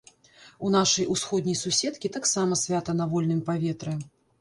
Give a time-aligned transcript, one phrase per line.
[0.67, 3.99] У нашай усходняй суседкі таксама свята на вольным паветры.